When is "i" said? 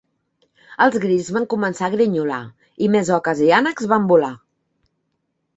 2.87-2.91, 3.49-3.53